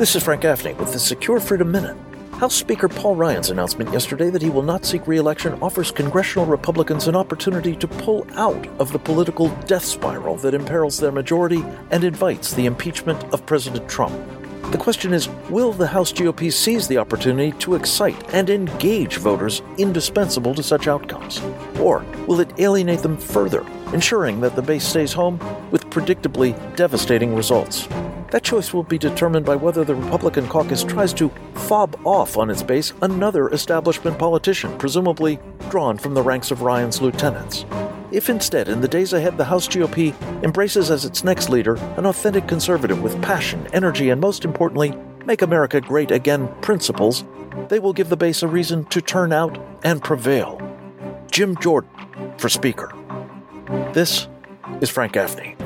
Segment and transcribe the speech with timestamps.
[0.00, 1.94] This is Frank Gaffney with the Secure Freedom Minute.
[2.38, 6.46] House Speaker Paul Ryan's announcement yesterday that he will not seek re election offers congressional
[6.46, 11.62] Republicans an opportunity to pull out of the political death spiral that imperils their majority
[11.90, 14.18] and invites the impeachment of President Trump.
[14.72, 19.60] The question is will the House GOP seize the opportunity to excite and engage voters
[19.76, 21.42] indispensable to such outcomes?
[21.78, 25.38] Or will it alienate them further, ensuring that the base stays home
[25.70, 27.86] with predictably devastating results?
[28.30, 32.48] That choice will be determined by whether the Republican caucus tries to fob off on
[32.48, 37.64] its base another establishment politician, presumably drawn from the ranks of Ryan's lieutenants.
[38.12, 42.06] If instead, in the days ahead, the House GOP embraces as its next leader an
[42.06, 47.24] authentic conservative with passion, energy, and most importantly, Make America Great Again principles,
[47.68, 50.60] they will give the base a reason to turn out and prevail.
[51.30, 51.90] Jim Jordan
[52.36, 52.92] for Speaker.
[53.92, 54.28] This
[54.80, 55.56] is Frank Gaffney.